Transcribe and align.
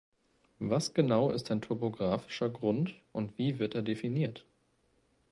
Was 0.57 0.95
genau 0.95 1.29
ist 1.29 1.51
ein 1.51 1.61
topographischer 1.61 2.49
Grund, 2.49 2.95
und 3.11 3.37
wie 3.37 3.59
wird 3.59 3.75
er 3.75 3.83
definiert? 3.83 4.43